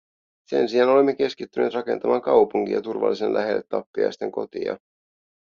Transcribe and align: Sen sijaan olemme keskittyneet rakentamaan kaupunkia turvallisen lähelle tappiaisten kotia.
Sen 0.49 0.67
sijaan 0.69 0.89
olemme 0.89 1.15
keskittyneet 1.15 1.73
rakentamaan 1.73 2.21
kaupunkia 2.21 2.81
turvallisen 2.81 3.33
lähelle 3.33 3.63
tappiaisten 3.69 4.31
kotia. 4.31 4.77